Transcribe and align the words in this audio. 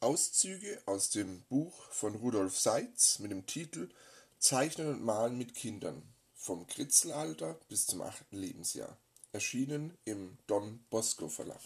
Auszüge 0.00 0.82
aus 0.84 1.08
dem 1.08 1.42
Buch 1.44 1.90
von 1.90 2.14
Rudolf 2.14 2.58
Seitz 2.58 3.18
mit 3.18 3.30
dem 3.30 3.46
Titel 3.46 3.88
Zeichnen 4.38 4.88
und 4.88 5.02
Malen 5.02 5.38
mit 5.38 5.54
Kindern 5.54 6.02
vom 6.34 6.66
Kritzelalter 6.66 7.58
bis 7.68 7.86
zum 7.86 8.02
achten 8.02 8.36
Lebensjahr, 8.36 8.98
erschienen 9.32 9.96
im 10.04 10.36
Don 10.46 10.84
Bosco 10.90 11.28
Verlag. 11.28 11.62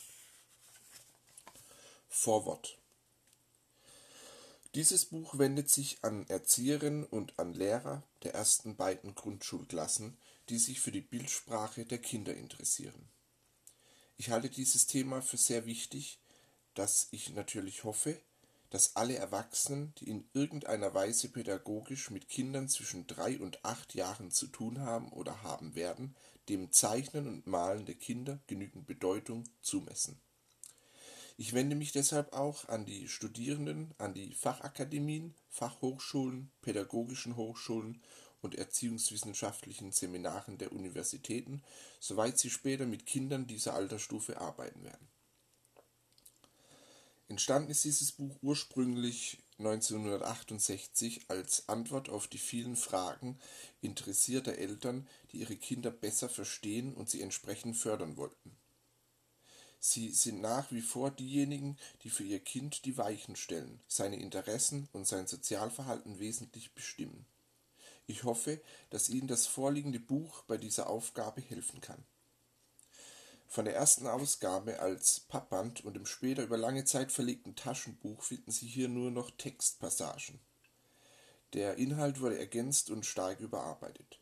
Vorwort 2.08 2.78
Dieses 4.76 5.06
Buch 5.06 5.36
wendet 5.36 5.68
sich 5.68 5.98
an 6.02 6.26
Erzieherinnen 6.28 7.04
und 7.04 7.36
an 7.38 7.52
Lehrer 7.52 8.04
der 8.22 8.34
ersten 8.34 8.76
beiden 8.76 9.16
Grundschulklassen, 9.16 10.16
die 10.48 10.58
sich 10.58 10.80
für 10.80 10.92
die 10.92 11.00
Bildsprache 11.00 11.84
der 11.84 11.98
Kinder 11.98 12.34
interessieren. 12.34 13.08
Ich 14.16 14.30
halte 14.30 14.50
dieses 14.50 14.86
Thema 14.86 15.20
für 15.20 15.36
sehr 15.36 15.66
wichtig, 15.66 16.20
dass 16.74 17.08
ich 17.10 17.30
natürlich 17.30 17.84
hoffe, 17.84 18.20
dass 18.70 18.96
alle 18.96 19.16
Erwachsenen, 19.16 19.92
die 19.98 20.08
in 20.08 20.28
irgendeiner 20.32 20.94
Weise 20.94 21.28
pädagogisch 21.28 22.10
mit 22.10 22.28
Kindern 22.28 22.68
zwischen 22.68 23.06
drei 23.06 23.38
und 23.38 23.64
acht 23.64 23.94
Jahren 23.94 24.30
zu 24.30 24.46
tun 24.46 24.80
haben 24.80 25.10
oder 25.12 25.42
haben 25.42 25.74
werden, 25.74 26.16
dem 26.48 26.72
Zeichnen 26.72 27.26
und 27.26 27.46
Malen 27.46 27.84
der 27.84 27.96
Kinder 27.96 28.40
genügend 28.46 28.86
Bedeutung 28.86 29.44
zumessen. 29.60 30.20
Ich 31.36 31.52
wende 31.52 31.74
mich 31.74 31.90
deshalb 31.92 32.32
auch 32.32 32.68
an 32.68 32.84
die 32.84 33.08
Studierenden, 33.08 33.94
an 33.98 34.14
die 34.14 34.34
Fachakademien, 34.34 35.34
Fachhochschulen, 35.48 36.50
pädagogischen 36.60 37.34
Hochschulen 37.36 38.02
und 38.42 38.54
erziehungswissenschaftlichen 38.54 39.90
Seminaren 39.90 40.58
der 40.58 40.72
Universitäten, 40.72 41.62
soweit 41.98 42.38
sie 42.38 42.50
später 42.50 42.86
mit 42.86 43.06
Kindern 43.06 43.46
dieser 43.46 43.74
Altersstufe 43.74 44.38
arbeiten 44.40 44.84
werden. 44.84 45.08
Entstanden 47.30 47.70
ist 47.70 47.84
dieses 47.84 48.10
Buch 48.10 48.34
ursprünglich 48.42 49.38
1968 49.58 51.26
als 51.28 51.68
Antwort 51.68 52.08
auf 52.08 52.26
die 52.26 52.38
vielen 52.38 52.74
Fragen 52.74 53.38
interessierter 53.82 54.58
Eltern, 54.58 55.06
die 55.30 55.36
ihre 55.38 55.54
Kinder 55.54 55.92
besser 55.92 56.28
verstehen 56.28 56.92
und 56.92 57.08
sie 57.08 57.22
entsprechend 57.22 57.76
fördern 57.76 58.16
wollten. 58.16 58.56
Sie 59.78 60.10
sind 60.10 60.40
nach 60.40 60.72
wie 60.72 60.80
vor 60.80 61.12
diejenigen, 61.12 61.78
die 62.02 62.10
für 62.10 62.24
ihr 62.24 62.40
Kind 62.40 62.84
die 62.84 62.98
Weichen 62.98 63.36
stellen, 63.36 63.78
seine 63.86 64.16
Interessen 64.16 64.88
und 64.92 65.06
sein 65.06 65.28
Sozialverhalten 65.28 66.18
wesentlich 66.18 66.74
bestimmen. 66.74 67.26
Ich 68.08 68.24
hoffe, 68.24 68.60
dass 68.90 69.08
Ihnen 69.08 69.28
das 69.28 69.46
vorliegende 69.46 70.00
Buch 70.00 70.42
bei 70.48 70.56
dieser 70.56 70.90
Aufgabe 70.90 71.40
helfen 71.40 71.80
kann. 71.80 72.02
Von 73.52 73.64
der 73.64 73.74
ersten 73.74 74.06
Ausgabe 74.06 74.78
als 74.78 75.18
Pappband 75.18 75.84
und 75.84 75.94
dem 75.94 76.06
später 76.06 76.44
über 76.44 76.56
lange 76.56 76.84
Zeit 76.84 77.10
verlegten 77.10 77.56
Taschenbuch 77.56 78.22
finden 78.22 78.52
Sie 78.52 78.68
hier 78.68 78.88
nur 78.88 79.10
noch 79.10 79.32
Textpassagen. 79.32 80.38
Der 81.54 81.74
Inhalt 81.74 82.20
wurde 82.20 82.38
ergänzt 82.38 82.90
und 82.90 83.04
stark 83.04 83.40
überarbeitet. 83.40 84.20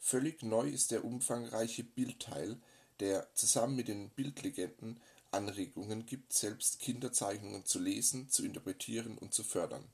Völlig 0.00 0.44
neu 0.44 0.68
ist 0.68 0.92
der 0.92 1.04
umfangreiche 1.04 1.82
Bildteil, 1.82 2.56
der 3.00 3.26
zusammen 3.34 3.74
mit 3.74 3.88
den 3.88 4.10
Bildlegenden 4.10 5.00
Anregungen 5.32 6.06
gibt, 6.06 6.32
selbst 6.32 6.78
Kinderzeichnungen 6.78 7.64
zu 7.64 7.80
lesen, 7.80 8.30
zu 8.30 8.44
interpretieren 8.44 9.18
und 9.18 9.34
zu 9.34 9.42
fördern. 9.42 9.88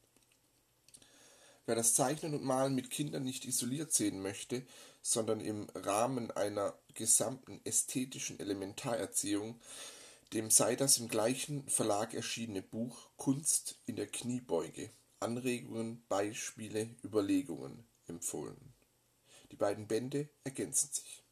Wer 1.65 1.75
das 1.75 1.95
Zeichnen 1.95 2.35
und 2.35 2.45
Malen 2.45 2.75
mit 2.75 2.91
Kindern 2.91 3.25
nicht 3.25 3.47
isoliert 3.47 3.95
sehen 3.95 4.21
möchte, 4.21 4.67
sondern 5.09 5.41
im 5.41 5.67
Rahmen 5.75 6.31
einer 6.33 6.75
gesamten 6.93 7.63
ästhetischen 7.65 8.39
Elementarerziehung, 8.39 9.59
dem 10.35 10.51
sei 10.51 10.77
das 10.77 10.99
im 10.99 11.09
gleichen 11.09 11.67
Verlag 11.67 12.13
erschienene 12.13 12.61
Buch 12.61 13.09
Kunst 13.17 13.79
in 13.87 13.97
der 13.97 14.07
Kniebeuge 14.07 14.91
Anregungen, 15.19 16.05
Beispiele, 16.11 16.91
Überlegungen 17.03 17.85
empfohlen. 18.07 18.75
Die 19.51 19.57
beiden 19.57 19.89
Bände 19.89 20.29
ergänzen 20.45 20.91
sich. 20.93 21.23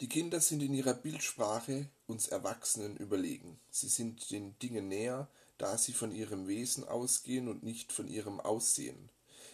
Die 0.00 0.08
Kinder 0.08 0.40
sind 0.40 0.62
in 0.64 0.74
ihrer 0.74 0.94
Bildsprache 0.94 1.88
uns 2.08 2.26
Erwachsenen 2.26 2.96
überlegen. 2.96 3.60
Sie 3.70 3.88
sind 3.88 4.32
den 4.32 4.58
Dingen 4.58 4.88
näher, 4.88 5.28
da 5.58 5.78
sie 5.78 5.92
von 5.92 6.10
ihrem 6.10 6.48
Wesen 6.48 6.82
ausgehen 6.82 7.46
und 7.46 7.62
nicht 7.62 7.92
von 7.92 8.08
ihrem 8.08 8.40
Aussehen. 8.40 9.10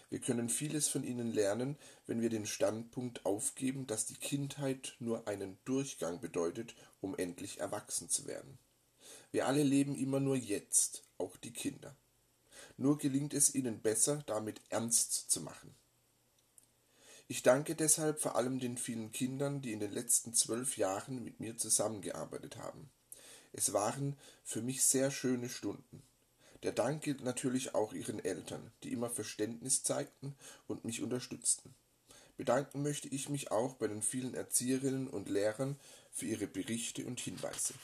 Wir 0.08 0.20
können 0.20 0.48
vieles 0.48 0.88
von 0.88 1.02
ihnen 1.02 1.32
lernen, 1.32 1.76
wenn 2.06 2.20
wir 2.20 2.30
den 2.30 2.46
Standpunkt 2.46 3.26
aufgeben, 3.26 3.86
dass 3.86 4.06
die 4.06 4.16
Kindheit 4.16 4.94
nur 5.00 5.26
einen 5.26 5.58
Durchgang 5.64 6.20
bedeutet, 6.20 6.76
um 7.00 7.16
endlich 7.16 7.58
erwachsen 7.58 8.08
zu 8.08 8.26
werden. 8.26 8.58
Wir 9.32 9.46
alle 9.46 9.64
leben 9.64 9.96
immer 9.96 10.20
nur 10.20 10.36
jetzt, 10.36 11.02
auch 11.18 11.36
die 11.36 11.52
Kinder. 11.52 11.96
Nur 12.76 12.98
gelingt 12.98 13.34
es 13.34 13.54
ihnen 13.54 13.80
besser, 13.80 14.22
damit 14.26 14.60
ernst 14.68 15.30
zu 15.30 15.40
machen. 15.40 15.74
Ich 17.28 17.42
danke 17.42 17.74
deshalb 17.74 18.20
vor 18.20 18.36
allem 18.36 18.60
den 18.60 18.78
vielen 18.78 19.10
Kindern, 19.10 19.60
die 19.60 19.72
in 19.72 19.80
den 19.80 19.90
letzten 19.90 20.32
zwölf 20.32 20.76
Jahren 20.76 21.24
mit 21.24 21.40
mir 21.40 21.56
zusammengearbeitet 21.56 22.56
haben. 22.56 22.88
Es 23.52 23.72
waren 23.72 24.16
für 24.44 24.62
mich 24.62 24.84
sehr 24.84 25.10
schöne 25.10 25.48
Stunden. 25.48 26.02
Der 26.62 26.72
Dank 26.72 27.02
gilt 27.02 27.22
natürlich 27.22 27.74
auch 27.74 27.92
ihren 27.92 28.24
Eltern, 28.24 28.72
die 28.82 28.92
immer 28.92 29.10
Verständnis 29.10 29.82
zeigten 29.82 30.34
und 30.66 30.84
mich 30.84 31.02
unterstützten. 31.02 31.74
Bedanken 32.36 32.82
möchte 32.82 33.08
ich 33.08 33.28
mich 33.28 33.50
auch 33.50 33.74
bei 33.74 33.88
den 33.88 34.02
vielen 34.02 34.34
Erzieherinnen 34.34 35.08
und 35.08 35.28
Lehrern 35.28 35.78
für 36.12 36.26
ihre 36.26 36.46
Berichte 36.46 37.06
und 37.06 37.20
Hinweise. 37.20 37.74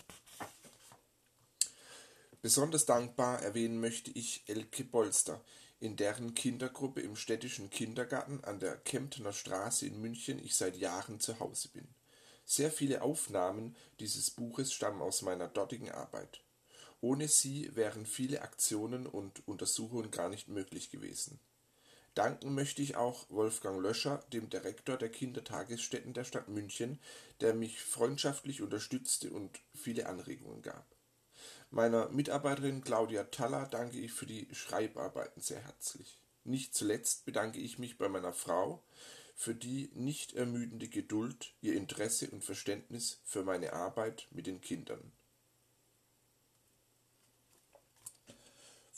Besonders 2.42 2.86
dankbar 2.86 3.40
erwähnen 3.40 3.80
möchte 3.80 4.10
ich 4.10 4.42
Elke 4.46 4.84
Bolster, 4.84 5.40
in 5.78 5.96
deren 5.96 6.34
Kindergruppe 6.34 7.00
im 7.00 7.16
städtischen 7.16 7.70
Kindergarten 7.70 8.42
an 8.44 8.58
der 8.58 8.76
Kemptener 8.76 9.32
Straße 9.32 9.86
in 9.86 10.00
München 10.00 10.38
ich 10.38 10.54
seit 10.56 10.76
Jahren 10.76 11.20
zu 11.20 11.38
Hause 11.40 11.68
bin. 11.68 11.88
Sehr 12.44 12.70
viele 12.70 13.02
Aufnahmen 13.02 13.76
dieses 14.00 14.30
Buches 14.30 14.72
stammen 14.72 15.02
aus 15.02 15.22
meiner 15.22 15.48
dortigen 15.48 15.90
Arbeit. 15.90 16.41
Ohne 17.02 17.26
sie 17.26 17.74
wären 17.74 18.06
viele 18.06 18.42
Aktionen 18.42 19.08
und 19.08 19.46
Untersuchungen 19.48 20.12
gar 20.12 20.28
nicht 20.28 20.46
möglich 20.48 20.88
gewesen. 20.88 21.40
Danken 22.14 22.54
möchte 22.54 22.80
ich 22.80 22.94
auch 22.94 23.28
Wolfgang 23.28 23.82
Löscher, 23.82 24.22
dem 24.32 24.48
Direktor 24.48 24.96
der 24.96 25.08
Kindertagesstätten 25.08 26.12
der 26.12 26.22
Stadt 26.22 26.48
München, 26.48 27.00
der 27.40 27.54
mich 27.54 27.82
freundschaftlich 27.82 28.62
unterstützte 28.62 29.30
und 29.30 29.60
viele 29.74 30.06
Anregungen 30.06 30.62
gab. 30.62 30.86
Meiner 31.70 32.08
Mitarbeiterin 32.10 32.84
Claudia 32.84 33.24
Taller 33.24 33.66
danke 33.66 33.98
ich 33.98 34.12
für 34.12 34.26
die 34.26 34.46
Schreibarbeiten 34.52 35.42
sehr 35.42 35.60
herzlich. 35.60 36.20
Nicht 36.44 36.72
zuletzt 36.72 37.24
bedanke 37.24 37.58
ich 37.58 37.80
mich 37.80 37.98
bei 37.98 38.08
meiner 38.08 38.32
Frau, 38.32 38.80
für 39.34 39.56
die 39.56 39.90
nicht 39.94 40.34
ermüdende 40.34 40.86
Geduld, 40.86 41.52
ihr 41.62 41.74
Interesse 41.74 42.30
und 42.30 42.44
Verständnis 42.44 43.18
für 43.24 43.42
meine 43.42 43.72
Arbeit 43.72 44.28
mit 44.30 44.46
den 44.46 44.60
Kindern. 44.60 45.10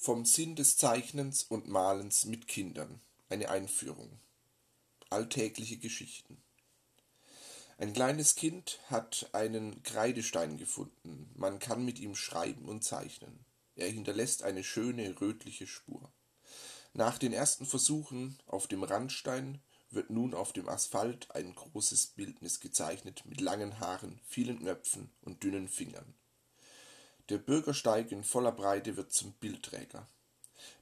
Vom 0.04 0.26
Sinn 0.26 0.54
des 0.54 0.76
Zeichnens 0.76 1.44
und 1.44 1.66
Malens 1.66 2.26
mit 2.26 2.46
Kindern. 2.46 3.00
Eine 3.30 3.48
Einführung. 3.48 4.20
Alltägliche 5.08 5.78
Geschichten. 5.78 6.36
Ein 7.78 7.94
kleines 7.94 8.34
Kind 8.34 8.80
hat 8.90 9.30
einen 9.32 9.82
Kreidestein 9.82 10.58
gefunden. 10.58 11.30
Man 11.36 11.58
kann 11.58 11.86
mit 11.86 11.98
ihm 11.98 12.14
schreiben 12.16 12.68
und 12.68 12.84
zeichnen. 12.84 13.46
Er 13.76 13.88
hinterlässt 13.88 14.42
eine 14.42 14.62
schöne 14.62 15.18
rötliche 15.22 15.66
Spur. 15.66 16.12
Nach 16.92 17.16
den 17.16 17.32
ersten 17.32 17.64
Versuchen 17.64 18.38
auf 18.46 18.66
dem 18.66 18.82
Randstein 18.82 19.62
wird 19.88 20.10
nun 20.10 20.34
auf 20.34 20.52
dem 20.52 20.68
Asphalt 20.68 21.34
ein 21.34 21.54
großes 21.54 22.08
Bildnis 22.08 22.60
gezeichnet 22.60 23.24
mit 23.24 23.40
langen 23.40 23.80
Haaren, 23.80 24.20
vielen 24.26 24.58
Knöpfen 24.58 25.08
und 25.22 25.42
dünnen 25.42 25.66
Fingern. 25.66 26.14
Der 27.30 27.38
Bürgersteig 27.38 28.12
in 28.12 28.22
voller 28.22 28.52
Breite 28.52 28.98
wird 28.98 29.10
zum 29.10 29.32
Bildträger. 29.32 30.06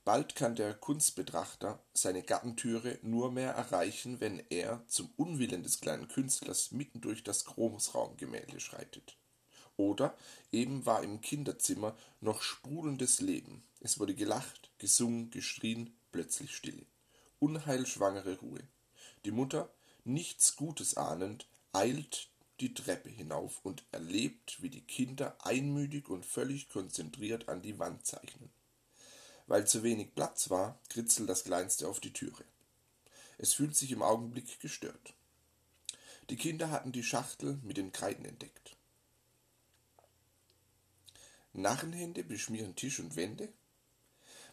Bald 0.04 0.34
kann 0.34 0.56
der 0.56 0.74
Kunstbetrachter 0.74 1.78
seine 1.94 2.24
Gartentüre 2.24 2.98
nur 3.02 3.30
mehr 3.30 3.52
erreichen, 3.52 4.20
wenn 4.20 4.42
er 4.50 4.82
zum 4.88 5.10
Unwillen 5.16 5.62
des 5.62 5.80
kleinen 5.80 6.08
Künstlers 6.08 6.72
mitten 6.72 7.00
durch 7.00 7.22
das 7.22 7.44
Großraumgemälde 7.44 8.58
schreitet. 8.58 9.16
Oder 9.76 10.16
eben 10.50 10.84
war 10.84 11.04
im 11.04 11.20
Kinderzimmer 11.20 11.96
noch 12.20 12.42
sprudelndes 12.42 13.20
Leben. 13.20 13.62
Es 13.80 14.00
wurde 14.00 14.14
gelacht, 14.16 14.70
gesungen, 14.78 15.30
geschrien, 15.30 15.94
plötzlich 16.10 16.56
Stille. 16.56 16.84
Unheilschwangere 17.38 18.38
Ruhe. 18.40 18.62
Die 19.24 19.30
Mutter, 19.30 19.72
nichts 20.04 20.56
Gutes 20.56 20.96
ahnend, 20.96 21.46
eilt 21.72 22.31
die 22.62 22.74
Treppe 22.74 23.08
hinauf 23.08 23.58
und 23.64 23.82
erlebt, 23.90 24.62
wie 24.62 24.70
die 24.70 24.82
Kinder 24.82 25.36
einmütig 25.44 26.08
und 26.08 26.24
völlig 26.24 26.68
konzentriert 26.68 27.48
an 27.48 27.60
die 27.60 27.80
Wand 27.80 28.06
zeichnen. 28.06 28.50
Weil 29.48 29.66
zu 29.66 29.82
wenig 29.82 30.14
Platz 30.14 30.48
war, 30.48 30.78
kritzelt 30.88 31.28
das 31.28 31.42
Kleinste 31.42 31.88
auf 31.88 31.98
die 31.98 32.12
Türe. 32.12 32.44
Es 33.36 33.52
fühlt 33.52 33.74
sich 33.74 33.90
im 33.90 34.02
Augenblick 34.02 34.60
gestört. 34.60 35.14
Die 36.30 36.36
Kinder 36.36 36.70
hatten 36.70 36.92
die 36.92 37.02
Schachtel 37.02 37.58
mit 37.64 37.78
den 37.78 37.90
Kreiden 37.90 38.24
entdeckt. 38.24 38.76
Narrenhände 41.52 42.22
beschmieren 42.22 42.76
Tisch 42.76 43.00
und 43.00 43.16
Wände. 43.16 43.48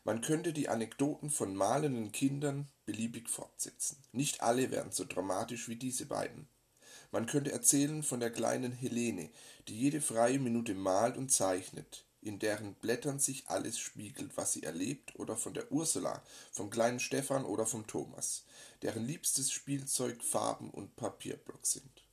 Man 0.04 0.22
könnte 0.22 0.52
die 0.52 0.68
Anekdoten 0.68 1.30
von 1.30 1.56
malenden 1.56 2.12
Kindern 2.12 2.68
beliebig 2.88 3.30
fortsetzen. 3.30 3.98
Nicht 4.14 4.42
alle 4.42 4.72
wären 4.72 4.92
so 4.92 5.06
dramatisch 5.06 5.68
wie 5.68 5.76
diese 5.76 6.08
beiden. 6.08 6.48
Man 7.12 7.26
könnte 7.26 7.52
erzählen 7.52 8.04
von 8.04 8.20
der 8.20 8.32
kleinen 8.32 8.72
Helene, 8.72 9.30
die 9.68 9.78
jede 9.78 10.02
freie 10.02 10.40
Minute 10.40 10.76
malt 10.76 11.18
und 11.18 11.32
zeichnet, 11.32 12.06
in 12.22 12.38
deren 12.38 12.76
Blättern 12.76 13.20
sich 13.20 13.48
alles 13.48 13.80
spiegelt, 13.80 14.36
was 14.36 14.54
sie 14.54 14.64
erlebt, 14.64 15.18
oder 15.18 15.36
von 15.36 15.54
der 15.54 15.72
Ursula, 15.72 16.22
vom 16.52 16.70
kleinen 16.70 17.00
Stefan 17.00 17.46
oder 17.46 17.66
vom 17.66 17.88
Thomas, 17.88 18.44
deren 18.82 19.06
liebstes 19.06 19.52
Spielzeug 19.52 20.24
Farben 20.24 20.70
und 20.70 20.96
Papierblock 20.96 21.66
sind. 21.66 22.04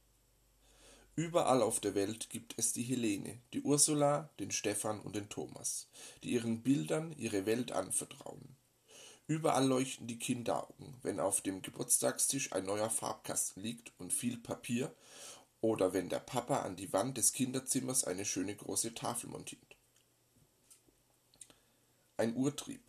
Überall 1.14 1.62
auf 1.62 1.80
der 1.80 1.94
Welt 1.94 2.28
gibt 2.30 2.54
es 2.58 2.72
die 2.72 2.82
Helene, 2.82 3.38
die 3.52 3.62
Ursula, 3.62 4.30
den 4.38 4.50
Stefan 4.50 5.00
und 5.00 5.16
den 5.16 5.28
Thomas, 5.28 5.88
die 6.22 6.30
ihren 6.32 6.62
Bildern 6.62 7.14
ihre 7.16 7.46
Welt 7.46 7.72
anvertrauen. 7.72 8.54
Überall 9.28 9.66
leuchten 9.66 10.06
die 10.06 10.18
Kinderaugen, 10.18 10.94
wenn 11.02 11.18
auf 11.18 11.40
dem 11.40 11.60
Geburtstagstisch 11.60 12.52
ein 12.52 12.64
neuer 12.64 12.90
Farbkasten 12.90 13.62
liegt 13.62 13.92
und 13.98 14.12
viel 14.12 14.36
Papier 14.38 14.94
oder 15.60 15.92
wenn 15.92 16.08
der 16.08 16.20
Papa 16.20 16.60
an 16.60 16.76
die 16.76 16.92
Wand 16.92 17.16
des 17.16 17.32
Kinderzimmers 17.32 18.04
eine 18.04 18.24
schöne 18.24 18.54
große 18.54 18.94
Tafel 18.94 19.28
montiert. 19.28 19.76
Ein 22.16 22.36
Urtrieb. 22.36 22.82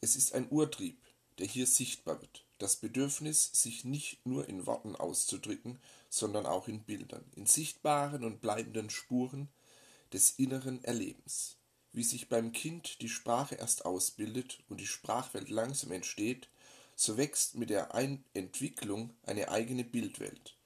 Es 0.00 0.14
ist 0.14 0.34
ein 0.34 0.48
Urtrieb, 0.50 1.02
der 1.38 1.46
hier 1.46 1.66
sichtbar 1.66 2.20
wird. 2.20 2.46
Das 2.58 2.76
Bedürfnis, 2.76 3.50
sich 3.52 3.84
nicht 3.84 4.24
nur 4.24 4.48
in 4.48 4.66
Worten 4.66 4.94
auszudrücken, 4.94 5.80
sondern 6.08 6.46
auch 6.46 6.68
in 6.68 6.84
Bildern, 6.84 7.24
in 7.34 7.46
sichtbaren 7.46 8.22
und 8.24 8.40
bleibenden 8.40 8.88
Spuren 8.88 9.48
des 10.12 10.30
inneren 10.38 10.84
Erlebens. 10.84 11.56
Wie 11.94 12.02
sich 12.02 12.28
beim 12.28 12.50
Kind 12.50 13.00
die 13.02 13.08
Sprache 13.08 13.54
erst 13.54 13.86
ausbildet 13.86 14.58
und 14.68 14.80
die 14.80 14.86
Sprachwelt 14.86 15.48
langsam 15.48 15.92
entsteht, 15.92 16.48
so 16.96 17.16
wächst 17.16 17.54
mit 17.54 17.70
der 17.70 17.94
Entwicklung 18.34 19.14
eine 19.22 19.48
eigene 19.48 19.84
Bildwelt. 19.84 20.56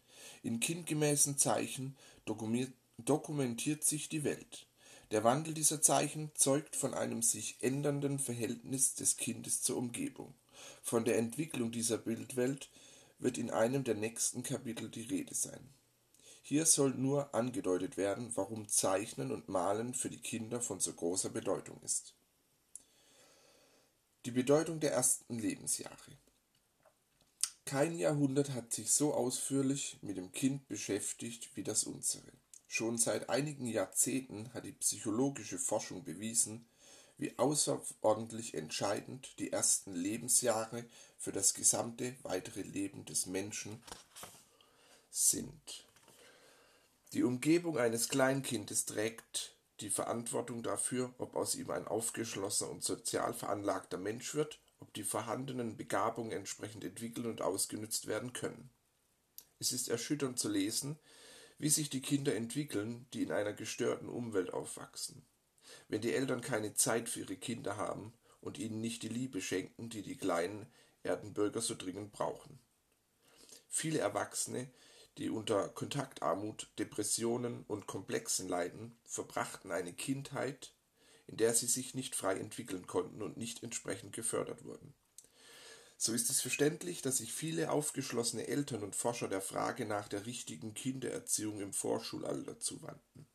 In 0.42 0.58
kindgemäßen 0.58 1.36
Zeichen 1.36 1.96
dokumentiert 2.24 3.84
sich 3.84 4.08
die 4.08 4.24
Welt. 4.24 4.66
Der 5.10 5.22
Wandel 5.22 5.52
dieser 5.52 5.82
Zeichen 5.82 6.30
zeugt 6.34 6.74
von 6.74 6.94
einem 6.94 7.20
sich 7.20 7.58
ändernden 7.60 8.18
Verhältnis 8.18 8.94
des 8.94 9.18
Kindes 9.18 9.60
zur 9.60 9.76
Umgebung. 9.76 10.32
Von 10.82 11.04
der 11.04 11.18
Entwicklung 11.18 11.70
dieser 11.70 11.98
Bildwelt 11.98 12.70
wird 13.18 13.36
in 13.36 13.50
einem 13.50 13.84
der 13.84 13.96
nächsten 13.96 14.42
Kapitel 14.42 14.88
die 14.88 15.02
Rede 15.02 15.34
sein. 15.34 15.68
Hier 16.48 16.64
soll 16.64 16.94
nur 16.94 17.34
angedeutet 17.34 17.98
werden, 17.98 18.32
warum 18.34 18.70
Zeichnen 18.70 19.32
und 19.32 19.50
Malen 19.50 19.92
für 19.92 20.08
die 20.08 20.22
Kinder 20.22 20.62
von 20.62 20.80
so 20.80 20.94
großer 20.94 21.28
Bedeutung 21.28 21.78
ist. 21.82 22.14
Die 24.24 24.30
Bedeutung 24.30 24.80
der 24.80 24.92
ersten 24.92 25.38
Lebensjahre. 25.38 26.16
Kein 27.66 27.98
Jahrhundert 27.98 28.54
hat 28.54 28.72
sich 28.72 28.90
so 28.90 29.12
ausführlich 29.12 29.98
mit 30.00 30.16
dem 30.16 30.32
Kind 30.32 30.66
beschäftigt 30.68 31.54
wie 31.54 31.64
das 31.64 31.84
unsere. 31.84 32.32
Schon 32.66 32.96
seit 32.96 33.28
einigen 33.28 33.66
Jahrzehnten 33.66 34.54
hat 34.54 34.64
die 34.64 34.72
psychologische 34.72 35.58
Forschung 35.58 36.02
bewiesen, 36.02 36.66
wie 37.18 37.38
außerordentlich 37.38 38.54
entscheidend 38.54 39.38
die 39.38 39.52
ersten 39.52 39.92
Lebensjahre 39.92 40.86
für 41.18 41.32
das 41.32 41.52
gesamte 41.52 42.16
weitere 42.22 42.62
Leben 42.62 43.04
des 43.04 43.26
Menschen 43.26 43.82
sind. 45.10 45.87
Die 47.14 47.22
Umgebung 47.22 47.78
eines 47.78 48.08
Kleinkindes 48.08 48.84
trägt 48.84 49.56
die 49.80 49.88
Verantwortung 49.88 50.62
dafür, 50.62 51.14
ob 51.18 51.36
aus 51.36 51.54
ihm 51.54 51.70
ein 51.70 51.86
aufgeschlossener 51.86 52.70
und 52.70 52.84
sozial 52.84 53.32
veranlagter 53.32 53.96
Mensch 53.96 54.34
wird, 54.34 54.60
ob 54.78 54.92
die 54.92 55.04
vorhandenen 55.04 55.76
Begabungen 55.76 56.32
entsprechend 56.32 56.84
entwickelt 56.84 57.26
und 57.26 57.40
ausgenützt 57.40 58.08
werden 58.08 58.32
können. 58.32 58.70
Es 59.58 59.72
ist 59.72 59.88
erschütternd 59.88 60.38
zu 60.38 60.48
lesen, 60.48 60.98
wie 61.58 61.70
sich 61.70 61.90
die 61.90 62.02
Kinder 62.02 62.34
entwickeln, 62.34 63.06
die 63.12 63.22
in 63.22 63.32
einer 63.32 63.52
gestörten 63.52 64.08
Umwelt 64.08 64.52
aufwachsen. 64.52 65.26
Wenn 65.88 66.00
die 66.00 66.12
Eltern 66.12 66.40
keine 66.40 66.74
Zeit 66.74 67.08
für 67.08 67.20
ihre 67.20 67.36
Kinder 67.36 67.76
haben 67.76 68.12
und 68.40 68.58
ihnen 68.58 68.80
nicht 68.80 69.02
die 69.02 69.08
Liebe 69.08 69.40
schenken, 69.40 69.88
die 69.88 70.02
die 70.02 70.16
kleinen 70.16 70.66
Erdenbürger 71.02 71.60
so 71.60 71.74
dringend 71.74 72.12
brauchen. 72.12 72.60
Viele 73.68 73.98
Erwachsene, 73.98 74.70
die 75.18 75.30
unter 75.30 75.68
Kontaktarmut, 75.68 76.68
Depressionen 76.78 77.64
und 77.66 77.86
Komplexen 77.86 78.48
leiden, 78.48 78.96
verbrachten 79.04 79.72
eine 79.72 79.92
Kindheit, 79.92 80.72
in 81.26 81.36
der 81.36 81.54
sie 81.54 81.66
sich 81.66 81.94
nicht 81.94 82.14
frei 82.14 82.36
entwickeln 82.36 82.86
konnten 82.86 83.20
und 83.20 83.36
nicht 83.36 83.62
entsprechend 83.62 84.12
gefördert 84.12 84.64
wurden. 84.64 84.94
So 85.96 86.12
ist 86.12 86.30
es 86.30 86.40
verständlich, 86.40 87.02
dass 87.02 87.16
sich 87.16 87.32
viele 87.32 87.72
aufgeschlossene 87.72 88.46
Eltern 88.46 88.84
und 88.84 88.94
Forscher 88.94 89.26
der 89.26 89.40
Frage 89.40 89.84
nach 89.84 90.06
der 90.06 90.26
richtigen 90.26 90.72
Kindererziehung 90.72 91.60
im 91.60 91.72
Vorschulalter 91.72 92.60
zuwandten. 92.60 93.26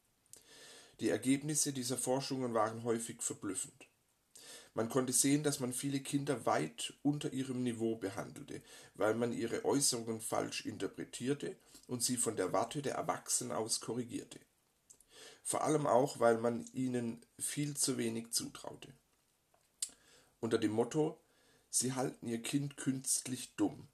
Die 1.02 1.10
Ergebnisse 1.10 1.74
dieser 1.74 1.98
Forschungen 1.98 2.54
waren 2.54 2.84
häufig 2.84 3.22
verblüffend. 3.22 3.90
Man 4.74 4.90
konnte 4.90 5.12
sehen, 5.12 5.44
dass 5.44 5.60
man 5.60 5.74
viele 5.74 6.00
Kinder 6.00 6.46
weit 6.46 6.94
unter 7.04 7.34
ihrem 7.34 7.62
Niveau 7.62 7.98
behandelte, 7.98 8.62
weil 8.96 9.14
man 9.14 9.34
ihre 9.34 9.66
Äußerungen 9.66 10.22
falsch 10.22 10.66
interpretierte 10.66 11.58
und 11.88 12.04
sie 12.04 12.18
von 12.18 12.36
der 12.36 12.54
Warte 12.54 12.82
der 12.82 12.96
Erwachsenen 12.96 13.52
aus 13.52 13.82
korrigierte. 13.82 14.40
Vor 15.44 15.64
allem 15.64 15.86
auch, 15.86 16.20
weil 16.20 16.38
man 16.38 16.66
ihnen 16.74 17.26
viel 17.38 17.76
zu 17.76 17.98
wenig 17.98 18.32
zutraute. 18.32 18.94
Unter 20.40 20.58
dem 20.58 20.72
Motto 20.72 21.20
Sie 21.70 21.94
halten 21.94 22.28
ihr 22.28 22.42
Kind 22.42 22.78
künstlich 22.78 23.56
dumm 23.56 23.88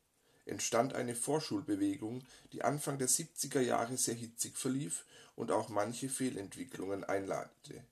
entstand 0.50 0.94
eine 0.94 1.15
Vorschulbewegung, 1.15 2.24
die 2.51 2.63
Anfang 2.63 2.97
der 2.97 3.07
70er 3.07 3.62
Jahre 3.62 3.97
sehr 3.97 4.15
hitzig 4.15 4.57
verlief 4.57 5.06
und 5.35 5.51
auch 5.51 5.69
manche 5.69 6.09
Fehlentwicklungen 6.09 7.03
einleitete. 7.03 7.83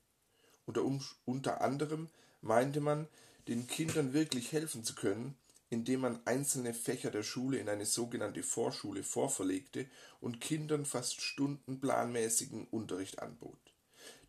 Unter, 0.66 0.82
unter 1.24 1.60
anderem 1.62 2.08
meinte 2.42 2.80
man, 2.80 3.08
den 3.46 3.66
Kindern 3.66 4.12
wirklich 4.12 4.52
helfen 4.52 4.84
zu 4.84 4.94
können, 4.94 5.34
indem 5.70 6.00
man 6.00 6.20
einzelne 6.24 6.72
Fächer 6.74 7.10
der 7.10 7.22
Schule 7.22 7.58
in 7.58 7.68
eine 7.68 7.86
sogenannte 7.86 8.42
Vorschule 8.42 9.02
vorverlegte 9.02 9.86
und 10.20 10.40
Kindern 10.40 10.84
fast 10.84 11.20
stundenplanmäßigen 11.20 12.66
Unterricht 12.68 13.20
anbot. 13.20 13.58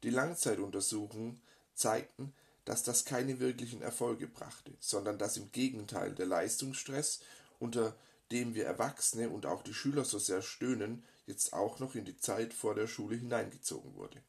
Die 0.03 0.09
Langzeituntersuchungen 0.09 1.41
zeigten, 1.73 2.33
dass 2.65 2.83
das 2.83 3.05
keine 3.05 3.39
wirklichen 3.39 3.81
Erfolge 3.81 4.27
brachte, 4.27 4.73
sondern 4.79 5.17
dass 5.17 5.37
im 5.37 5.51
Gegenteil 5.51 6.13
der 6.13 6.25
Leistungsstress, 6.25 7.21
unter 7.57 7.95
dem 8.31 8.53
wir 8.53 8.65
Erwachsene 8.65 9.29
und 9.29 9.45
auch 9.45 9.63
die 9.63 9.73
Schüler 9.73 10.05
so 10.05 10.19
sehr 10.19 10.41
stöhnen, 10.41 11.03
jetzt 11.25 11.53
auch 11.53 11.79
noch 11.79 11.95
in 11.95 12.05
die 12.05 12.17
Zeit 12.17 12.53
vor 12.53 12.75
der 12.75 12.87
Schule 12.87 13.15
hineingezogen 13.15 13.95
wurde. 13.95 14.21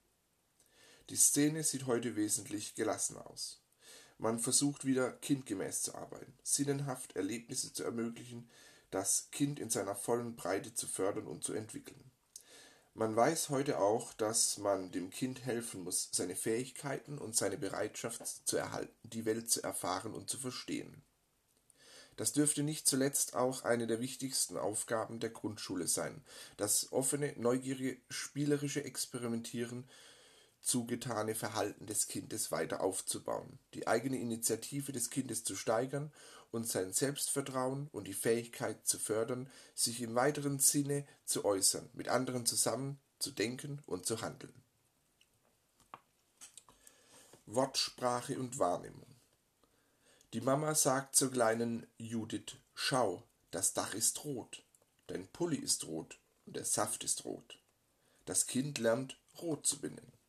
Die 1.11 1.17
Szene 1.17 1.65
sieht 1.65 1.87
heute 1.87 2.17
wesentlich 2.17 2.75
gelassener 2.75 3.29
aus. 3.29 3.60
Man 4.21 4.39
versucht 4.39 4.85
wieder 4.85 5.13
kindgemäß 5.13 5.81
zu 5.81 5.95
arbeiten, 5.95 6.35
sinnenhaft 6.43 7.17
Erlebnisse 7.17 7.73
zu 7.73 7.85
ermöglichen, 7.85 8.51
das 8.91 9.31
Kind 9.33 9.59
in 9.59 9.71
seiner 9.71 9.95
vollen 9.95 10.37
Breite 10.37 10.75
zu 10.75 10.87
fördern 10.87 11.27
und 11.27 11.43
zu 11.43 11.55
entwickeln. 11.55 12.05
Man 12.93 13.17
weiß 13.17 13.49
heute 13.49 13.79
auch, 13.79 14.13
dass 14.13 14.59
man 14.59 14.93
dem 14.93 15.09
Kind 15.09 15.47
helfen 15.47 15.85
muss, 15.85 16.11
seine 16.13 16.37
Fähigkeiten 16.37 17.17
und 17.17 17.35
seine 17.35 17.57
Bereitschaft 17.57 18.47
zu 18.47 18.59
erhalten, 18.59 18.93
die 19.05 19.25
Welt 19.25 19.51
zu 19.51 19.63
erfahren 19.63 20.13
und 20.13 20.29
zu 20.29 20.37
verstehen. 20.37 21.03
Das 22.17 22.35
dürfte 22.35 22.63
nicht 22.63 22.87
zuletzt 22.87 23.35
auch 23.35 23.65
eine 23.65 23.87
der 23.87 24.01
wichtigsten 24.01 24.59
Aufgaben 24.59 25.19
der 25.21 25.31
Grundschule 25.31 25.87
sein, 25.87 26.23
das 26.59 26.93
offene, 26.93 27.33
neugierige, 27.39 27.97
spielerische 28.11 28.85
Experimentieren 28.85 29.89
zugetane 30.63 31.35
Verhalten 31.35 31.87
des 31.87 32.07
Kindes 32.07 32.51
weiter 32.53 32.81
aufzubauen, 32.81 33.59
die 33.75 33.87
eigene 33.87 34.19
Initiative 34.19 34.93
des 34.93 35.11
Kindes 35.11 35.45
zu 35.45 35.57
steigern 35.57 36.13
und 36.51 36.69
sein 36.69 36.93
Selbstvertrauen 36.93 37.89
und 37.93 38.07
die 38.07 38.15
Fähigkeit 38.15 38.87
zu 38.87 38.99
fördern, 38.99 39.51
sich 39.75 40.01
im 40.03 40.15
weiteren 40.15 40.59
Sinne 40.59 41.07
zu 41.25 41.45
äußern, 41.45 41.89
mit 41.93 42.09
anderen 42.09 42.47
zusammen 42.47 43.01
zu 43.19 43.31
denken 43.31 43.83
und 43.87 44.07
zu 44.07 44.21
handeln. 44.21 44.55
Wortsprache 47.47 48.39
und 48.39 48.59
Wahrnehmung 48.59 49.17
Die 50.33 50.41
Mama 50.41 50.75
sagt 50.75 51.17
zur 51.17 51.33
kleinen 51.33 51.87
Judith, 51.99 52.57
schau, 52.75 53.25
das 53.51 53.73
Dach 53.73 53.95
ist 53.95 54.25
rot, 54.25 54.63
dein 55.09 55.27
Pulli 55.29 55.57
ist 55.57 55.87
rot 55.87 56.19
und 56.47 56.57
der 56.57 56.65
Saft 56.65 57.03
ist 57.03 57.25
rot. 57.25 57.59
Das 58.25 58.47
Kind 58.47 58.79
lernt, 58.79 59.19
rot 59.41 59.67
zu 59.67 59.81
benennen. 59.81 60.20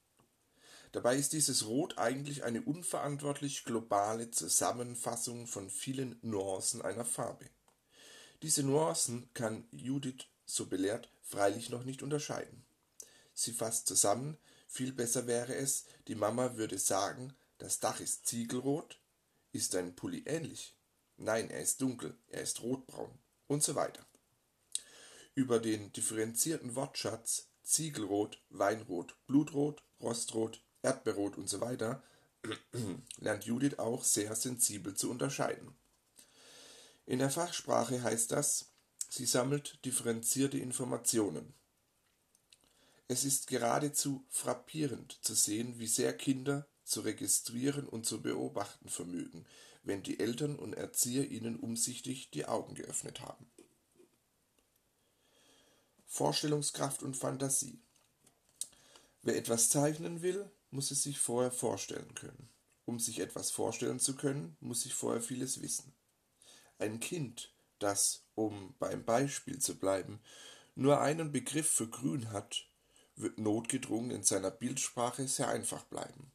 Dabei 0.92 1.16
ist 1.16 1.34
dieses 1.34 1.66
Rot 1.68 1.98
eigentlich 1.98 2.44
eine 2.44 2.62
unverantwortlich 2.62 3.64
globale 3.64 4.30
Zusammenfassung 4.32 5.48
von 5.48 5.70
vielen 5.70 6.20
Nuancen 6.22 6.82
einer 6.82 7.06
Farbe. 7.06 7.50
Diese 8.42 8.64
Nuancen 8.64 9.30
kann 9.34 9.68
Judith, 9.72 10.26
so 10.46 10.66
belehrt, 10.66 11.10
freilich 11.22 11.70
noch 11.70 11.84
nicht 11.86 12.04
unterscheiden. 12.04 12.66
Sie 13.34 13.54
fasst 13.54 13.88
zusammen, 13.88 14.38
Viel 14.74 14.94
besser 14.94 15.28
wäre 15.28 15.54
es, 15.54 15.84
die 16.08 16.16
Mama 16.16 16.56
würde 16.56 16.80
sagen, 16.80 17.34
das 17.58 17.82
Dach 17.82 18.00
ist 18.00 18.26
ziegelrot. 18.26 19.02
Ist 19.52 19.74
dein 19.74 19.98
Pulli 19.98 20.24
ähnlich? 20.26 20.78
Nein, 21.18 21.50
er 21.50 21.60
ist 21.60 21.82
dunkel, 21.82 22.18
er 22.30 22.42
ist 22.42 22.62
rotbraun 22.62 23.12
und 23.48 23.62
so 23.62 23.76
weiter. 23.76 24.06
Über 25.36 25.60
den 25.60 25.92
differenzierten 25.92 26.74
Wortschatz 26.76 27.50
Ziegelrot, 27.64 28.42
Weinrot, 28.50 29.14
Blutrot, 29.28 29.84
Rostrot, 30.00 30.64
Erdbeerrot 30.84 31.38
und 31.38 31.50
so 31.50 31.62
weiter 31.62 32.04
lernt 33.18 33.46
Judith 33.46 33.80
auch 33.80 34.04
sehr 34.04 34.36
sensibel 34.36 34.96
zu 34.96 35.10
unterscheiden. 35.10 35.76
In 37.06 37.20
der 37.20 37.30
Fachsprache 37.30 38.04
heißt 38.04 38.32
das, 38.32 38.72
sie 39.10 39.26
sammelt 39.26 39.84
differenzierte 39.86 40.58
Informationen. 40.58 41.54
Es 43.08 43.26
ist 43.26 43.48
geradezu 43.48 44.26
frappierend 44.30 45.20
zu 45.22 45.36
sehen, 45.36 45.80
wie 45.80 45.88
sehr 45.88 46.14
Kinder 46.14 46.66
zu 46.84 47.02
registrieren 47.02 47.88
und 47.88 48.06
zu 48.06 48.22
beobachten 48.22 48.90
vermögen, 48.90 49.46
wenn 49.84 50.04
die 50.04 50.20
Eltern 50.20 50.56
und 50.56 50.74
Erzieher 50.74 51.30
ihnen 51.30 51.60
umsichtig 51.60 52.32
die 52.32 52.46
Augen 52.46 52.76
geöffnet 52.76 53.22
haben. 53.22 53.52
Vorstellungskraft 56.06 57.04
und 57.04 57.16
Fantasie. 57.16 57.82
Wer 59.24 59.38
etwas 59.38 59.70
zeichnen 59.70 60.22
will, 60.22 60.50
muss 60.72 60.92
es 60.92 61.04
sich 61.04 61.20
vorher 61.20 61.52
vorstellen 61.52 62.16
können. 62.16 62.50
Um 62.86 63.00
sich 63.00 63.20
etwas 63.20 63.52
vorstellen 63.52 64.00
zu 64.00 64.16
können, 64.16 64.58
muss 64.60 64.86
ich 64.86 64.94
vorher 64.94 65.22
vieles 65.22 65.62
wissen. 65.62 65.94
Ein 66.80 67.00
Kind, 67.00 67.54
das, 67.80 68.24
um 68.36 68.74
beim 68.80 69.06
Beispiel 69.06 69.60
zu 69.60 69.78
bleiben, 69.78 70.20
nur 70.76 71.00
einen 71.00 71.32
Begriff 71.32 71.70
für 71.70 71.88
grün 71.88 72.32
hat, 72.32 72.66
wird 73.16 73.38
notgedrungen 73.38 74.12
in 74.12 74.24
seiner 74.24 74.52
Bildsprache 74.52 75.28
sehr 75.28 75.50
einfach 75.50 75.84
bleiben. 75.84 76.32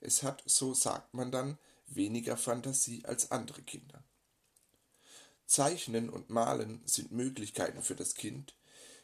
Es 0.00 0.22
hat, 0.22 0.42
so 0.46 0.74
sagt 0.74 1.14
man 1.14 1.32
dann, 1.32 1.58
weniger 1.86 2.36
Fantasie 2.36 3.04
als 3.04 3.30
andere 3.30 3.62
Kinder. 3.62 4.04
Zeichnen 5.46 6.08
und 6.08 6.30
Malen 6.30 6.80
sind 6.86 7.12
Möglichkeiten 7.12 7.82
für 7.82 7.94
das 7.94 8.14
Kind, 8.14 8.54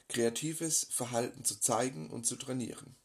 kreatives 0.08 0.86
Verhalten 0.90 1.44
zu 1.44 1.60
zeigen 1.60 2.10
und 2.10 2.24
zu 2.24 2.36
trainieren. 2.36 2.96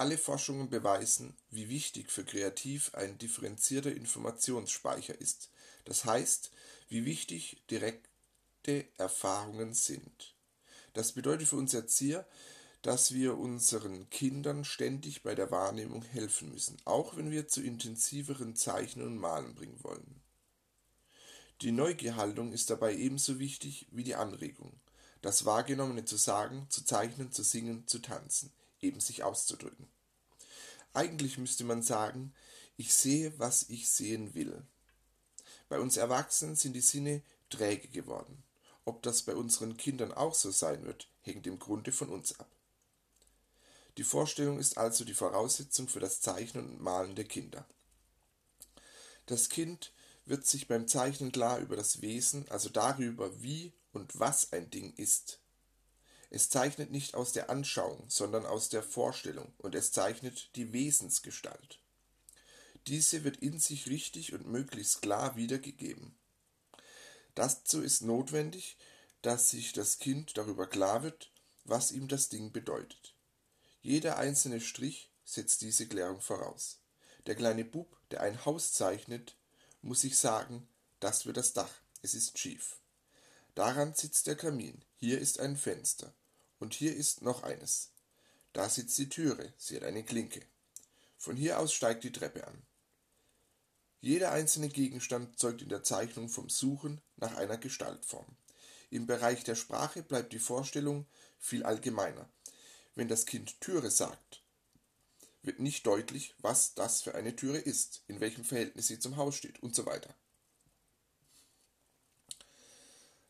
Alle 0.00 0.16
Forschungen 0.16 0.70
beweisen, 0.70 1.34
wie 1.50 1.68
wichtig 1.68 2.10
für 2.10 2.24
Kreativ 2.24 2.94
ein 2.94 3.18
differenzierter 3.18 3.92
Informationsspeicher 3.92 5.20
ist, 5.20 5.50
das 5.84 6.06
heißt, 6.06 6.50
wie 6.88 7.04
wichtig 7.04 7.60
direkte 7.70 8.86
Erfahrungen 8.96 9.74
sind. 9.74 10.34
Das 10.94 11.12
bedeutet 11.12 11.48
für 11.48 11.56
uns 11.56 11.74
Erzieher, 11.74 12.26
dass 12.80 13.12
wir 13.12 13.36
unseren 13.36 14.08
Kindern 14.08 14.64
ständig 14.64 15.22
bei 15.22 15.34
der 15.34 15.50
Wahrnehmung 15.50 16.02
helfen 16.02 16.50
müssen, 16.50 16.78
auch 16.86 17.18
wenn 17.18 17.30
wir 17.30 17.46
zu 17.48 17.60
intensiveren 17.60 18.56
Zeichnen 18.56 19.06
und 19.06 19.18
Malen 19.18 19.54
bringen 19.54 19.84
wollen. 19.84 20.22
Die 21.60 21.72
Neugierhaltung 21.72 22.54
ist 22.54 22.70
dabei 22.70 22.96
ebenso 22.96 23.38
wichtig 23.38 23.86
wie 23.90 24.04
die 24.04 24.14
Anregung, 24.14 24.72
das 25.20 25.44
Wahrgenommene 25.44 26.06
zu 26.06 26.16
sagen, 26.16 26.64
zu 26.70 26.86
zeichnen, 26.86 27.32
zu 27.32 27.42
singen, 27.42 27.86
zu 27.86 27.98
tanzen, 27.98 28.50
eben 28.82 29.00
sich 29.00 29.22
auszudrücken. 29.22 29.88
Eigentlich 30.92 31.38
müsste 31.38 31.64
man 31.64 31.82
sagen, 31.82 32.34
ich 32.76 32.94
sehe, 32.94 33.38
was 33.38 33.68
ich 33.68 33.90
sehen 33.90 34.34
will. 34.34 34.62
Bei 35.68 35.78
uns 35.78 35.96
Erwachsenen 35.96 36.56
sind 36.56 36.72
die 36.72 36.80
Sinne 36.80 37.22
träge 37.48 37.88
geworden. 37.88 38.42
Ob 38.84 39.02
das 39.02 39.22
bei 39.22 39.34
unseren 39.34 39.76
Kindern 39.76 40.12
auch 40.12 40.34
so 40.34 40.50
sein 40.50 40.84
wird, 40.84 41.08
hängt 41.22 41.46
im 41.46 41.58
Grunde 41.58 41.92
von 41.92 42.08
uns 42.08 42.38
ab. 42.40 42.50
Die 43.98 44.04
Vorstellung 44.04 44.58
ist 44.58 44.78
also 44.78 45.04
die 45.04 45.14
Voraussetzung 45.14 45.88
für 45.88 46.00
das 46.00 46.20
Zeichnen 46.20 46.66
und 46.70 46.80
Malen 46.80 47.14
der 47.14 47.26
Kinder. 47.26 47.66
Das 49.26 49.48
Kind 49.48 49.92
wird 50.24 50.46
sich 50.46 50.66
beim 50.66 50.88
Zeichnen 50.88 51.32
klar 51.32 51.58
über 51.58 51.76
das 51.76 52.00
Wesen, 52.00 52.48
also 52.48 52.68
darüber, 52.68 53.42
wie 53.42 53.72
und 53.92 54.18
was 54.18 54.52
ein 54.52 54.70
Ding 54.70 54.94
ist. 54.94 55.40
Es 56.30 56.48
zeichnet 56.48 56.92
nicht 56.92 57.14
aus 57.14 57.32
der 57.32 57.50
Anschauung, 57.50 58.04
sondern 58.08 58.46
aus 58.46 58.68
der 58.68 58.84
Vorstellung, 58.84 59.52
und 59.58 59.74
es 59.74 59.90
zeichnet 59.90 60.54
die 60.54 60.72
Wesensgestalt. 60.72 61.80
Diese 62.86 63.24
wird 63.24 63.38
in 63.38 63.58
sich 63.58 63.88
richtig 63.88 64.32
und 64.32 64.46
möglichst 64.46 65.02
klar 65.02 65.36
wiedergegeben. 65.36 66.14
Dazu 67.34 67.82
ist 67.82 68.02
notwendig, 68.02 68.76
dass 69.22 69.50
sich 69.50 69.72
das 69.72 69.98
Kind 69.98 70.36
darüber 70.36 70.66
klar 70.66 71.02
wird, 71.02 71.30
was 71.64 71.92
ihm 71.92 72.08
das 72.08 72.28
Ding 72.28 72.52
bedeutet. 72.52 73.14
Jeder 73.82 74.16
einzelne 74.16 74.60
Strich 74.60 75.10
setzt 75.24 75.62
diese 75.62 75.86
Klärung 75.86 76.20
voraus. 76.20 76.80
Der 77.26 77.34
kleine 77.34 77.64
Bub, 77.64 77.96
der 78.10 78.22
ein 78.22 78.44
Haus 78.44 78.72
zeichnet, 78.72 79.36
muss 79.82 80.02
sich 80.02 80.18
sagen, 80.18 80.68
das 81.00 81.26
wird 81.26 81.36
das 81.36 81.52
Dach, 81.52 81.72
es 82.02 82.14
ist 82.14 82.38
schief. 82.38 82.78
Daran 83.54 83.94
sitzt 83.94 84.26
der 84.26 84.36
Kamin, 84.36 84.84
hier 84.96 85.20
ist 85.20 85.40
ein 85.40 85.56
Fenster, 85.56 86.14
und 86.60 86.74
hier 86.74 86.94
ist 86.94 87.22
noch 87.22 87.42
eines. 87.42 87.90
Da 88.52 88.68
sitzt 88.68 88.96
die 88.98 89.08
Türe, 89.08 89.52
sie 89.58 89.76
hat 89.76 89.82
eine 89.82 90.04
Klinke. 90.04 90.40
Von 91.18 91.36
hier 91.36 91.58
aus 91.58 91.72
steigt 91.72 92.04
die 92.04 92.12
Treppe 92.12 92.46
an. 92.46 92.62
Jeder 94.00 94.32
einzelne 94.32 94.68
Gegenstand 94.68 95.38
zeugt 95.38 95.62
in 95.62 95.68
der 95.68 95.82
Zeichnung 95.82 96.28
vom 96.28 96.48
Suchen 96.48 97.00
nach 97.16 97.36
einer 97.36 97.58
Gestaltform. 97.58 98.26
Im 98.90 99.06
Bereich 99.06 99.44
der 99.44 99.56
Sprache 99.56 100.02
bleibt 100.02 100.32
die 100.32 100.38
Vorstellung 100.38 101.06
viel 101.38 101.64
allgemeiner. 101.64 102.28
Wenn 102.94 103.08
das 103.08 103.26
Kind 103.26 103.60
Türe 103.60 103.90
sagt, 103.90 104.42
wird 105.42 105.60
nicht 105.60 105.86
deutlich, 105.86 106.34
was 106.38 106.74
das 106.74 107.02
für 107.02 107.14
eine 107.14 107.36
Türe 107.36 107.58
ist, 107.58 108.02
in 108.08 108.20
welchem 108.20 108.44
Verhältnis 108.44 108.88
sie 108.88 108.98
zum 108.98 109.16
Haus 109.16 109.36
steht 109.36 109.62
und 109.62 109.74
so 109.74 109.86
weiter. 109.86 110.14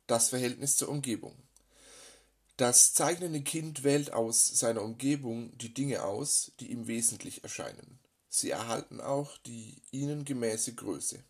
Das 0.06 0.30
Verhältnis 0.30 0.76
zur 0.76 0.88
Umgebung. 0.88 1.36
Das 2.60 2.92
zeichnende 2.92 3.40
Kind 3.40 3.84
wählt 3.84 4.12
aus 4.12 4.46
seiner 4.46 4.82
Umgebung 4.82 5.56
die 5.56 5.72
Dinge 5.72 6.04
aus, 6.04 6.52
die 6.60 6.70
ihm 6.70 6.88
wesentlich 6.88 7.42
erscheinen. 7.42 7.98
Sie 8.28 8.50
erhalten 8.50 9.00
auch 9.00 9.38
die 9.38 9.80
ihnen 9.92 10.26
gemäße 10.26 10.74
Größe. 10.74 11.24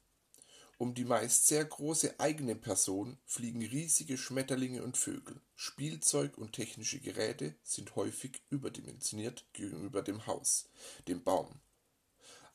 Um 0.76 0.92
die 0.92 1.04
meist 1.04 1.46
sehr 1.46 1.64
große 1.64 2.18
eigene 2.18 2.56
Person 2.56 3.16
fliegen 3.26 3.64
riesige 3.64 4.18
Schmetterlinge 4.18 4.82
und 4.82 4.96
Vögel. 4.96 5.40
Spielzeug 5.54 6.37
und 6.37 6.54
technische 6.54 6.99
Geräte 6.99 7.54
sind 7.62 7.94
häufig 7.94 8.42
überdimensioniert 8.50 9.46
gegenüber 9.52 10.02
dem 10.02 10.26
Haus, 10.26 10.68
dem 11.06 11.22
Baum. 11.22 11.60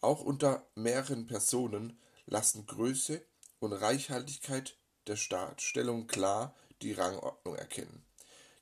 Auch 0.01 0.19
unter 0.19 0.67
mehreren 0.75 1.27
Personen 1.27 1.97
lassen 2.25 2.65
Größe 2.65 3.25
und 3.59 3.71
Reichhaltigkeit 3.71 4.77
der 5.07 5.15
Startstellung 5.15 6.07
klar 6.07 6.53
die 6.81 6.91
Rangordnung 6.91 7.55
erkennen. 7.55 8.05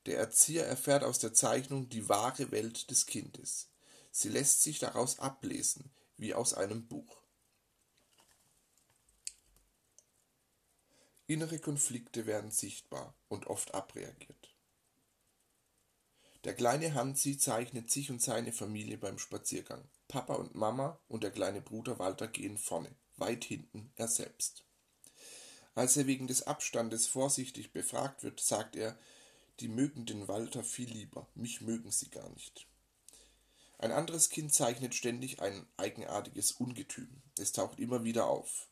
Der 0.06 0.18
Erzieher 0.18 0.66
erfährt 0.66 1.04
aus 1.04 1.20
der 1.20 1.34
Zeichnung 1.34 1.90
die 1.90 2.10
wahre 2.10 2.52
Welt 2.52 2.90
des 2.92 3.06
Kindes. 3.06 3.70
Sie 4.12 4.30
lässt 4.30 4.62
sich 4.62 4.80
daraus 4.80 5.20
ablesen, 5.20 5.92
wie 6.18 6.34
aus 6.34 6.54
einem 6.54 6.88
Buch. 6.88 7.24
Innere 11.26 11.58
Konflikte 11.60 12.26
werden 12.26 12.52
sichtbar 12.52 13.16
und 13.30 13.48
oft 13.48 13.74
abreagiert. 13.74 14.54
Der 16.44 16.54
kleine 16.54 16.94
Hansi 16.94 17.38
zeichnet 17.38 17.90
sich 17.90 18.12
und 18.12 18.22
seine 18.22 18.52
Familie 18.52 18.98
beim 18.98 19.18
Spaziergang. 19.18 19.88
Papa 20.10 20.34
und 20.36 20.56
Mama 20.56 21.00
und 21.08 21.24
der 21.24 21.32
kleine 21.32 21.62
Bruder 21.62 21.98
Walter 22.00 22.28
gehen 22.28 22.58
vorne, 22.58 22.94
weit 23.16 23.46
hinten 23.46 23.94
er 23.96 24.10
selbst. 24.10 24.66
Als 25.74 25.96
er 25.96 26.06
wegen 26.06 26.28
des 26.28 26.44
Abstandes 26.44 27.08
vorsichtig 27.08 27.72
befragt 27.72 28.24
wird, 28.24 28.42
sagt 28.42 28.76
er, 28.76 29.00
die 29.60 29.68
mögen 29.68 30.06
den 30.06 30.28
Walter 30.28 30.64
viel 30.64 30.90
lieber, 30.90 31.28
mich 31.36 31.62
mögen 31.62 31.92
sie 31.92 32.10
gar 32.10 32.30
nicht. 32.30 32.68
Ein 33.78 33.92
anderes 33.92 34.30
Kind 34.30 34.54
zeichnet 34.54 34.96
ständig 34.96 35.42
ein 35.42 35.66
eigenartiges 35.78 36.54
Ungetüm. 36.54 37.22
Es 37.38 37.52
taucht 37.52 37.80
immer 37.80 38.04
wieder 38.04 38.28
auf. 38.28 38.70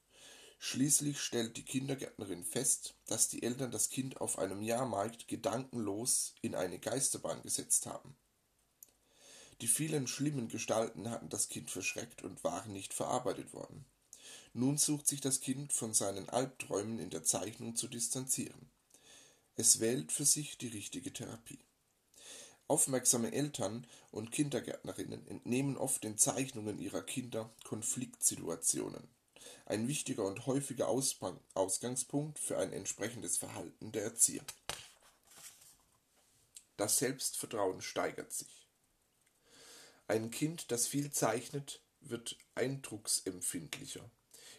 Schließlich 0.59 1.19
stellt 1.19 1.57
die 1.57 1.65
Kindergärtnerin 1.65 2.43
fest, 2.43 2.95
dass 3.07 3.27
die 3.27 3.43
Eltern 3.43 3.71
das 3.71 3.89
Kind 3.89 4.21
auf 4.21 4.39
einem 4.39 4.61
Jahrmarkt 4.61 5.27
gedankenlos 5.27 6.35
in 6.41 6.55
eine 6.55 6.79
Geisterbahn 6.79 7.41
gesetzt 7.41 7.87
haben. 7.87 8.15
Die 9.59 9.67
vielen 9.67 10.07
schlimmen 10.07 10.47
Gestalten 10.47 11.09
hatten 11.09 11.29
das 11.29 11.49
Kind 11.49 11.69
verschreckt 11.69 12.23
und 12.23 12.43
waren 12.43 12.73
nicht 12.73 12.93
verarbeitet 12.93 13.53
worden. 13.53 13.85
Nun 14.53 14.77
sucht 14.77 15.07
sich 15.07 15.21
das 15.21 15.39
Kind 15.39 15.73
von 15.73 15.93
seinen 15.93 16.29
Albträumen 16.29 16.99
in 16.99 17.09
der 17.09 17.23
Zeichnung 17.23 17.75
zu 17.75 17.87
distanzieren. 17.87 18.69
Es 19.55 19.79
wählt 19.79 20.11
für 20.11 20.25
sich 20.25 20.57
die 20.57 20.69
richtige 20.69 21.11
Therapie. 21.11 21.59
Aufmerksame 22.67 23.33
Eltern 23.33 23.85
und 24.11 24.31
Kindergärtnerinnen 24.31 25.27
entnehmen 25.27 25.75
oft 25.75 26.03
den 26.03 26.17
Zeichnungen 26.17 26.79
ihrer 26.79 27.01
Kinder 27.01 27.53
Konfliktsituationen. 27.65 29.09
Ein 29.65 29.89
wichtiger 29.89 30.25
und 30.25 30.45
häufiger 30.45 30.87
Ausgangspunkt 30.87 32.39
für 32.39 32.57
ein 32.57 32.71
entsprechendes 32.71 33.37
Verhalten 33.37 33.91
der 33.91 34.03
Erzieher. 34.03 34.43
Das 36.77 36.97
Selbstvertrauen 36.97 37.81
steigert 37.81 38.31
sich. 38.31 38.67
Ein 40.07 40.31
Kind, 40.31 40.71
das 40.71 40.87
viel 40.87 41.11
zeichnet, 41.11 41.81
wird 41.99 42.37
eindrucksempfindlicher. 42.55 44.09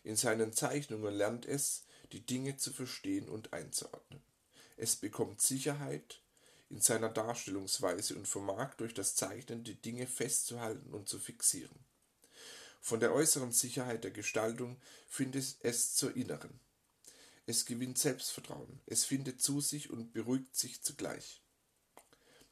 In 0.05 0.17
seinen 0.17 0.53
Zeichnungen 0.53 1.15
lernt 1.15 1.47
es, 1.47 1.85
die 2.13 2.25
Dinge 2.25 2.59
zu 2.59 2.73
verstehen 2.73 3.29
und 3.29 3.53
einzuordnen. 3.53 4.23
Es 4.83 4.97
bekommt 4.97 5.41
Sicherheit 5.41 6.21
in 6.69 6.81
seiner 6.81 7.09
Darstellungsweise 7.09 8.17
und 8.17 8.27
vermag 8.27 8.75
durch 8.79 8.93
das 8.95 9.15
Zeichnen 9.15 9.63
die 9.63 9.81
Dinge 9.81 10.09
festzuhalten 10.09 10.93
und 10.93 11.09
zu 11.09 11.21
fixieren. 11.21 11.79
Von 12.81 12.99
der 12.99 13.13
äußeren 13.13 13.53
Sicherheit 13.53 14.03
der 14.03 14.11
Gestaltung 14.11 14.83
findet 15.07 15.55
es 15.61 15.95
zur 15.95 16.17
inneren. 16.17 16.59
Es 17.47 17.65
gewinnt 17.65 17.97
Selbstvertrauen, 17.97 18.81
es 18.87 19.05
findet 19.05 19.41
zu 19.41 19.61
sich 19.61 19.89
und 19.89 20.13
beruhigt 20.13 20.57
sich 20.57 20.83
zugleich. 20.83 21.45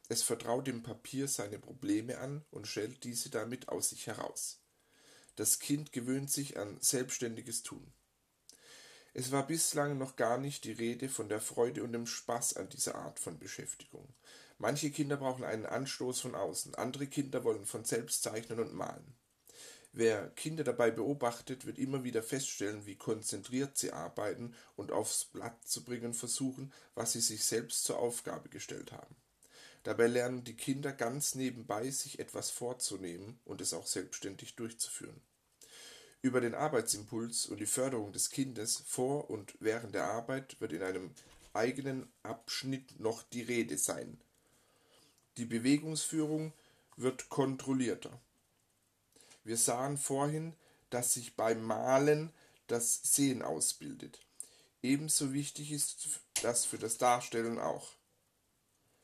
Es 0.07 0.23
vertraut 0.23 0.67
dem 0.67 0.83
Papier 0.83 1.27
seine 1.27 1.59
Probleme 1.59 2.17
an 2.19 2.45
und 2.49 2.65
stellt 2.65 3.03
diese 3.03 3.29
damit 3.29 3.67
aus 3.67 3.89
sich 3.89 4.07
heraus. 4.07 4.61
Das 5.35 5.59
Kind 5.59 5.91
gewöhnt 5.91 6.31
sich 6.31 6.57
an 6.57 6.79
selbstständiges 6.79 7.63
Tun. 7.63 7.91
Es 9.13 9.31
war 9.31 9.45
bislang 9.45 9.97
noch 9.97 10.15
gar 10.15 10.37
nicht 10.37 10.63
die 10.63 10.71
Rede 10.71 11.09
von 11.09 11.27
der 11.27 11.41
Freude 11.41 11.83
und 11.83 11.91
dem 11.91 12.07
Spaß 12.07 12.55
an 12.55 12.69
dieser 12.69 12.95
Art 12.95 13.19
von 13.19 13.39
Beschäftigung. 13.39 14.07
Manche 14.57 14.89
Kinder 14.89 15.17
brauchen 15.17 15.43
einen 15.43 15.65
Anstoß 15.65 16.21
von 16.21 16.33
außen, 16.33 16.75
andere 16.75 17.07
Kinder 17.07 17.43
wollen 17.43 17.65
von 17.65 17.83
selbst 17.83 18.23
zeichnen 18.23 18.59
und 18.59 18.73
malen. 18.73 19.15
Wer 19.91 20.29
Kinder 20.29 20.63
dabei 20.63 20.91
beobachtet, 20.91 21.65
wird 21.65 21.77
immer 21.77 22.05
wieder 22.05 22.23
feststellen, 22.23 22.85
wie 22.85 22.95
konzentriert 22.95 23.77
sie 23.77 23.91
arbeiten 23.91 24.55
und 24.77 24.93
aufs 24.93 25.25
Blatt 25.25 25.57
zu 25.65 25.83
bringen 25.83 26.13
versuchen, 26.13 26.71
was 26.95 27.11
sie 27.11 27.19
sich 27.19 27.43
selbst 27.43 27.83
zur 27.83 27.99
Aufgabe 27.99 28.47
gestellt 28.47 28.93
haben. 28.93 29.15
Dabei 29.83 30.07
lernen 30.07 30.45
die 30.45 30.55
Kinder 30.55 30.93
ganz 30.93 31.35
nebenbei, 31.35 31.89
sich 31.89 32.19
etwas 32.19 32.49
vorzunehmen 32.49 33.41
und 33.43 33.59
es 33.59 33.73
auch 33.73 33.87
selbstständig 33.87 34.55
durchzuführen. 34.55 35.19
Über 36.21 36.41
den 36.41 36.53
Arbeitsimpuls 36.53 37.47
und 37.47 37.59
die 37.59 37.65
Förderung 37.65 38.11
des 38.11 38.29
Kindes 38.29 38.83
vor 38.85 39.29
und 39.29 39.55
während 39.59 39.95
der 39.95 40.05
Arbeit 40.05 40.59
wird 40.59 40.73
in 40.73 40.83
einem 40.83 41.11
eigenen 41.53 42.11
Abschnitt 42.23 42.99
noch 42.99 43.23
die 43.23 43.41
Rede 43.41 43.77
sein. 43.77 44.19
Die 45.37 45.45
Bewegungsführung 45.45 46.53
wird 46.95 47.29
kontrollierter. 47.29 48.11
Wir 49.43 49.57
sahen 49.57 49.97
vorhin, 49.97 50.53
dass 50.89 51.13
sich 51.13 51.35
beim 51.35 51.63
Malen 51.63 52.31
das 52.67 53.01
Sehen 53.03 53.41
ausbildet. 53.41 54.19
Ebenso 54.83 55.33
wichtig 55.33 55.71
ist 55.71 56.21
das 56.43 56.65
für 56.65 56.77
das 56.77 56.97
Darstellen 56.97 57.59
auch 57.59 57.93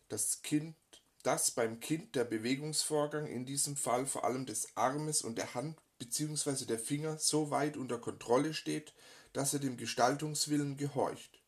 das 0.10 0.42
Kind, 0.42 0.76
dass 1.24 1.52
beim 1.52 1.80
Kind 1.80 2.16
der 2.16 2.24
Bewegungsvorgang, 2.24 3.28
in 3.28 3.46
diesem 3.46 3.76
Fall 3.76 4.06
vor 4.06 4.24
allem 4.24 4.46
des 4.46 4.76
Armes 4.76 5.22
und 5.22 5.38
der 5.38 5.54
Hand 5.54 5.78
bzw. 6.00 6.66
der 6.66 6.80
Finger, 6.80 7.18
so 7.18 7.50
weit 7.52 7.78
unter 7.78 7.98
Kontrolle 7.98 8.54
steht, 8.54 8.94
dass 9.34 9.54
er 9.54 9.60
dem 9.60 9.78
Gestaltungswillen 9.78 10.78
gehorcht. 10.78 11.42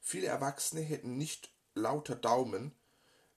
Viele 0.00 0.26
Erwachsene 0.26 0.80
hätten 0.80 1.16
nicht 1.16 1.52
lauter 1.74 2.14
Daumen, 2.14 2.72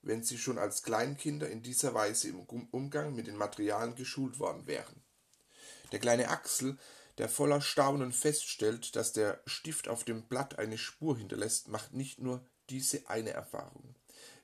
wenn 0.02 0.24
sie 0.24 0.38
schon 0.38 0.58
als 0.58 0.84
Kleinkinder 0.84 1.50
in 1.50 1.64
dieser 1.64 1.94
Weise 1.94 2.30
im 2.30 2.42
Umgang 2.42 3.16
mit 3.16 3.28
den 3.28 3.38
Materialien 3.38 3.96
geschult 3.96 4.40
worden 4.40 4.68
wären. 4.68 5.02
Der 5.92 6.00
kleine 6.00 6.30
Axel, 6.30 6.78
der 7.18 7.30
voller 7.30 7.62
Staunen 7.62 8.12
feststellt, 8.12 8.96
dass 8.96 9.14
der 9.14 9.42
Stift 9.46 9.88
auf 9.88 10.04
dem 10.04 10.24
Blatt 10.24 10.60
eine 10.60 10.78
Spur 10.78 11.18
hinterlässt, 11.18 11.68
macht 11.68 11.94
nicht 11.94 12.20
nur 12.20 12.46
diese 12.70 13.08
eine 13.10 13.32
Erfahrung. 13.32 13.96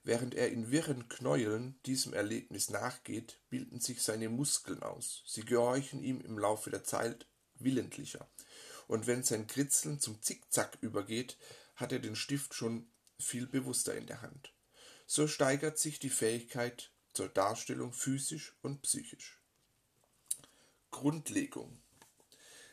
Während 0.03 0.33
er 0.33 0.49
in 0.51 0.71
wirren 0.71 1.09
Knäueln 1.09 1.79
diesem 1.85 2.13
Erlebnis 2.13 2.69
nachgeht, 2.69 3.39
bilden 3.49 3.79
sich 3.79 4.01
seine 4.01 4.29
Muskeln 4.29 4.81
aus. 4.81 5.23
Sie 5.25 5.43
gehorchen 5.43 6.03
ihm 6.03 6.21
im 6.21 6.39
Laufe 6.39 6.69
der 6.69 6.83
Zeit 6.83 7.25
willentlicher. 7.55 8.29
Und 8.87 9.07
wenn 9.07 9.23
sein 9.23 9.47
Kritzeln 9.47 9.99
zum 9.99 10.21
Zickzack 10.21 10.77
übergeht, 10.81 11.37
hat 11.75 11.91
er 11.91 11.99
den 11.99 12.15
Stift 12.15 12.53
schon 12.53 12.89
viel 13.19 13.45
bewusster 13.45 13.95
in 13.95 14.07
der 14.07 14.21
Hand. 14.21 14.53
So 15.05 15.27
steigert 15.27 15.77
sich 15.77 15.99
die 15.99 16.09
Fähigkeit 16.09 16.91
zur 17.13 17.29
Darstellung 17.29 17.93
physisch 17.93 18.55
und 18.61 18.81
psychisch. 18.81 19.39
Grundlegung 20.91 21.81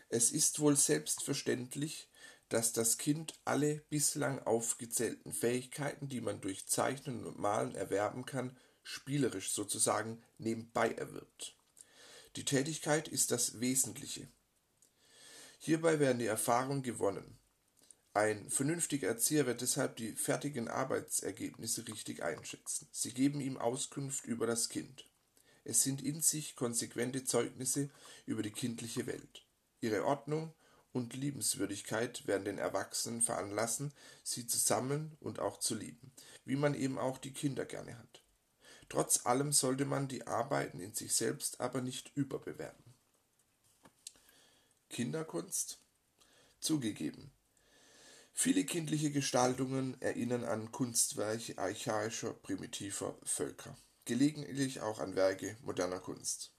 Es 0.09 0.31
ist 0.31 0.61
wohl 0.61 0.77
selbstverständlich, 0.77 2.09
dass 2.49 2.73
das 2.73 2.99
Kind 2.99 3.35
alle 3.45 3.83
bislang 3.91 4.39
aufgezählten 4.41 5.33
Fähigkeiten, 5.33 6.09
die 6.09 6.21
man 6.21 6.41
durch 6.41 6.67
Zeichnen 6.67 7.25
und 7.25 7.39
Malen 7.39 7.75
erwerben 7.75 8.25
kann, 8.25 8.57
spielerisch 8.83 9.51
sozusagen 9.51 10.23
nebenbei 10.39 10.93
erwirbt. 10.93 11.57
Die 12.37 12.45
Tätigkeit 12.45 13.09
ist 13.09 13.31
das 13.31 13.61
Wesentliche. 13.61 14.29
Hierbei 15.59 15.99
werden 15.99 16.19
die 16.19 16.27
Erfahrungen 16.27 16.83
gewonnen. 16.83 17.39
Ein 18.15 18.49
vernünftiger 18.49 19.09
Erzieher 19.09 19.47
wird 19.47 19.61
deshalb 19.61 19.97
die 19.97 20.13
fertigen 20.13 20.69
Arbeitsergebnisse 20.69 21.87
richtig 21.89 22.23
einschätzen. 22.23 22.89
Sie 22.93 23.13
geben 23.13 23.41
ihm 23.41 23.59
Auskunft 23.59 24.25
über 24.25 24.47
das 24.47 24.69
Kind. 24.69 25.07
Es 25.65 25.83
sind 25.83 26.01
in 26.01 26.23
sich 26.23 26.55
konsequente 26.55 27.25
Zeugnisse 27.25 27.91
über 28.25 28.43
die 28.43 28.53
kindliche 28.53 29.07
Welt. 29.07 29.45
Ihre 29.81 30.05
Ordnung 30.05 30.55
und 30.97 31.15
Liebenswürdigkeit 31.15 32.27
werden 32.27 32.47
den 32.47 32.57
Erwachsenen 32.57 33.21
veranlassen, 33.21 33.93
sie 34.23 34.47
zu 34.47 34.57
sammeln 34.57 35.15
und 35.21 35.41
auch 35.41 35.61
zu 35.61 35.75
lieben, 35.75 36.11
wie 36.47 36.57
man 36.57 36.75
eben 36.75 36.99
auch 36.99 37.19
die 37.19 37.35
Kinder 37.35 37.67
gerne 37.67 37.99
hat. 37.99 38.23
Trotz 38.89 39.27
allem 39.27 39.53
sollte 39.53 39.85
man 39.85 40.09
die 40.09 40.27
Arbeiten 40.27 40.81
in 40.81 40.95
sich 40.95 41.15
selbst 41.15 41.61
aber 41.61 41.83
nicht 41.83 42.13
überbewerten. 42.17 42.95
Kinderkunst? 44.89 45.81
Zugegeben. 46.61 47.31
Viele 48.33 48.65
kindliche 48.65 49.11
Gestaltungen 49.11 50.01
erinnern 50.01 50.45
an 50.45 50.73
Kunstwerke 50.73 51.59
archaischer, 51.59 52.33
primitiver 52.33 53.19
Völker, 53.23 53.77
gelegentlich 54.07 54.81
auch 54.81 54.99
an 54.99 55.15
Werke 55.15 55.59
moderner 55.63 56.01
Kunst. 56.01 56.56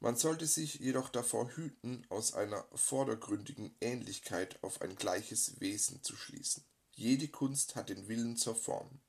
Man 0.00 0.16
sollte 0.16 0.46
sich 0.46 0.76
jedoch 0.76 1.10
davor 1.10 1.50
hüten, 1.50 2.06
aus 2.08 2.32
einer 2.32 2.64
vordergründigen 2.74 3.74
Ähnlichkeit 3.82 4.62
auf 4.62 4.80
ein 4.80 4.96
gleiches 4.96 5.60
Wesen 5.60 6.02
zu 6.02 6.16
schließen. 6.16 6.64
Jede 6.92 7.28
Kunst 7.28 7.76
hat 7.76 7.90
den 7.90 8.08
Willen 8.08 8.38
zur 8.38 8.56
Form. 8.56 9.00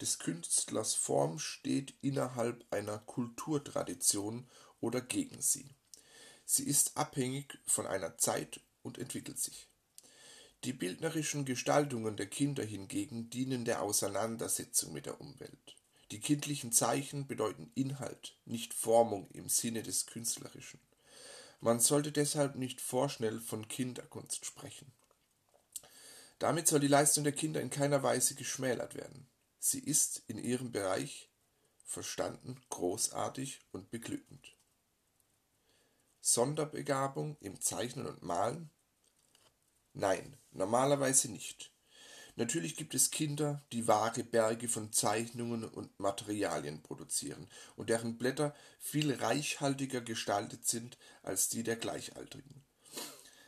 Des 0.00 0.18
Künstlers 0.18 0.94
Form 0.94 1.38
steht 1.38 1.94
innerhalb 2.00 2.64
einer 2.72 2.98
Kulturtradition 2.98 4.48
oder 4.80 5.00
gegen 5.00 5.40
sie. 5.40 5.70
Sie 6.44 6.64
ist 6.64 6.96
abhängig 6.96 7.58
von 7.64 7.86
einer 7.86 8.18
Zeit 8.18 8.60
und 8.82 8.98
entwickelt 8.98 9.38
sich. 9.38 9.68
Die 10.64 10.72
bildnerischen 10.72 11.44
Gestaltungen 11.44 12.16
der 12.16 12.26
Kinder 12.26 12.64
hingegen 12.64 13.30
dienen 13.30 13.64
der 13.64 13.82
Auseinandersetzung 13.82 14.92
mit 14.92 15.06
der 15.06 15.20
Umwelt. 15.20 15.76
Die 16.10 16.20
kindlichen 16.20 16.72
Zeichen 16.72 17.26
bedeuten 17.26 17.70
Inhalt, 17.74 18.36
nicht 18.44 18.74
Formung 18.74 19.30
im 19.30 19.48
Sinne 19.48 19.82
des 19.82 20.06
Künstlerischen. 20.06 20.80
Man 21.60 21.80
sollte 21.80 22.12
deshalb 22.12 22.56
nicht 22.56 22.80
vorschnell 22.80 23.40
von 23.40 23.68
Kinderkunst 23.68 24.44
sprechen. 24.44 24.92
Damit 26.38 26.68
soll 26.68 26.80
die 26.80 26.88
Leistung 26.88 27.24
der 27.24 27.32
Kinder 27.32 27.60
in 27.60 27.70
keiner 27.70 28.02
Weise 28.02 28.34
geschmälert 28.34 28.94
werden. 28.94 29.26
Sie 29.58 29.80
ist 29.80 30.22
in 30.26 30.36
ihrem 30.36 30.72
Bereich 30.72 31.30
verstanden 31.84 32.60
großartig 32.70 33.60
und 33.72 33.90
beglückend. 33.90 34.56
Sonderbegabung 36.20 37.36
im 37.40 37.60
Zeichnen 37.60 38.06
und 38.06 38.22
Malen? 38.22 38.70
Nein, 39.92 40.36
normalerweise 40.50 41.30
nicht. 41.30 41.73
Natürlich 42.36 42.74
gibt 42.76 42.94
es 42.94 43.12
Kinder, 43.12 43.62
die 43.72 43.86
wahre 43.86 44.24
Berge 44.24 44.68
von 44.68 44.92
Zeichnungen 44.92 45.64
und 45.64 45.98
Materialien 46.00 46.82
produzieren 46.82 47.48
und 47.76 47.90
deren 47.90 48.18
Blätter 48.18 48.54
viel 48.80 49.14
reichhaltiger 49.14 50.00
gestaltet 50.00 50.66
sind 50.66 50.98
als 51.22 51.48
die 51.48 51.62
der 51.62 51.76
Gleichaltrigen. 51.76 52.64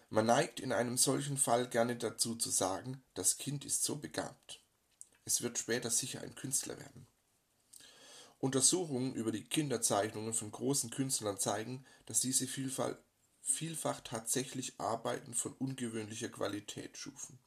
Man 0.08 0.26
neigt 0.26 0.60
in 0.60 0.72
einem 0.72 0.96
solchen 0.96 1.36
Fall 1.36 1.68
gerne 1.68 1.96
dazu 1.96 2.36
zu 2.36 2.50
sagen, 2.50 3.02
das 3.14 3.38
Kind 3.38 3.64
ist 3.64 3.82
so 3.82 3.96
begabt. 3.96 4.60
Es 5.24 5.42
wird 5.42 5.58
später 5.58 5.90
sicher 5.90 6.20
ein 6.20 6.36
Künstler 6.36 6.78
werden. 6.78 7.08
Untersuchungen 8.38 9.14
über 9.14 9.32
die 9.32 9.42
Kinderzeichnungen 9.42 10.32
von 10.32 10.52
großen 10.52 10.90
Künstlern 10.90 11.40
zeigen, 11.40 11.84
dass 12.04 12.20
diese 12.20 12.46
Vielfalt 12.46 12.98
vielfach 13.40 14.00
tatsächlich 14.00 14.78
Arbeiten 14.78 15.34
von 15.34 15.54
ungewöhnlicher 15.54 16.28
Qualität 16.28 16.96
schufen. 16.96 17.40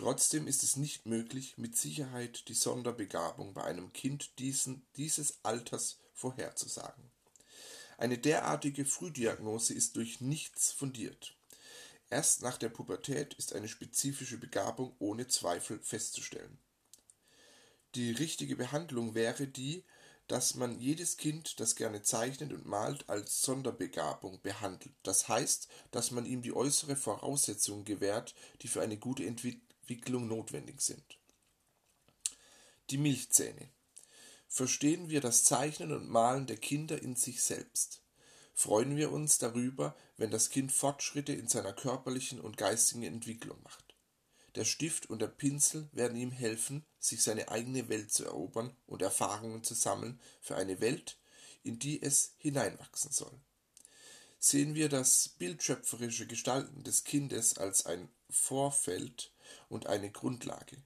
Trotzdem 0.00 0.46
ist 0.46 0.62
es 0.62 0.76
nicht 0.76 1.04
möglich, 1.04 1.58
mit 1.58 1.76
Sicherheit 1.76 2.48
die 2.48 2.54
Sonderbegabung 2.54 3.52
bei 3.52 3.64
einem 3.64 3.92
Kind 3.92 4.30
diesen, 4.38 4.80
dieses 4.96 5.40
Alters 5.42 5.98
vorherzusagen. 6.14 7.04
Eine 7.98 8.16
derartige 8.16 8.86
Frühdiagnose 8.86 9.74
ist 9.74 9.96
durch 9.96 10.22
nichts 10.22 10.72
fundiert. 10.72 11.36
Erst 12.08 12.40
nach 12.40 12.56
der 12.56 12.70
Pubertät 12.70 13.34
ist 13.34 13.52
eine 13.52 13.68
spezifische 13.68 14.38
Begabung 14.38 14.96
ohne 15.00 15.28
Zweifel 15.28 15.78
festzustellen. 15.82 16.56
Die 17.94 18.12
richtige 18.12 18.56
Behandlung 18.56 19.14
wäre 19.14 19.46
die 19.46 19.84
dass 20.30 20.54
man 20.54 20.78
jedes 20.78 21.16
Kind, 21.16 21.58
das 21.58 21.74
gerne 21.74 22.02
zeichnet 22.02 22.52
und 22.52 22.64
malt, 22.64 23.08
als 23.08 23.42
Sonderbegabung 23.42 24.40
behandelt. 24.42 24.94
Das 25.02 25.26
heißt, 25.26 25.66
dass 25.90 26.12
man 26.12 26.24
ihm 26.24 26.40
die 26.40 26.54
äußere 26.54 26.94
Voraussetzungen 26.94 27.84
gewährt, 27.84 28.36
die 28.62 28.68
für 28.68 28.80
eine 28.80 28.96
gute 28.96 29.24
Entwicklung 29.90 30.28
notwendig 30.28 30.80
sind. 30.80 31.18
Die 32.90 32.96
Milchzähne. 32.96 33.70
Verstehen 34.46 35.10
wir 35.10 35.20
das 35.20 35.42
Zeichnen 35.42 35.90
und 35.90 36.08
Malen 36.08 36.46
der 36.46 36.58
Kinder 36.58 37.02
in 37.02 37.16
sich 37.16 37.42
selbst? 37.42 38.00
Freuen 38.54 38.96
wir 38.96 39.10
uns 39.10 39.38
darüber, 39.38 39.96
wenn 40.16 40.30
das 40.30 40.50
Kind 40.50 40.70
Fortschritte 40.70 41.32
in 41.32 41.48
seiner 41.48 41.72
körperlichen 41.72 42.40
und 42.40 42.56
geistigen 42.56 43.02
Entwicklung 43.02 43.60
macht? 43.64 43.96
Der 44.54 44.64
Stift 44.64 45.10
und 45.10 45.20
der 45.20 45.26
Pinsel 45.26 45.88
werden 45.90 46.16
ihm 46.16 46.30
helfen, 46.30 46.86
sich 47.00 47.24
seine 47.24 47.48
eigene 47.48 47.88
Welt 47.88 48.12
zu 48.12 48.24
erobern 48.24 48.72
und 48.86 49.02
Erfahrungen 49.02 49.64
zu 49.64 49.74
sammeln 49.74 50.20
für 50.40 50.54
eine 50.54 50.80
Welt, 50.80 51.18
in 51.64 51.80
die 51.80 52.00
es 52.00 52.34
hineinwachsen 52.38 53.10
soll. 53.10 53.40
Sehen 54.38 54.76
wir 54.76 54.88
das 54.88 55.30
bildschöpferische 55.30 56.28
Gestalten 56.28 56.84
des 56.84 57.02
Kindes 57.02 57.58
als 57.58 57.86
ein 57.86 58.08
Vorfeld 58.28 59.32
und 59.68 59.86
eine 59.86 60.10
Grundlage. 60.10 60.76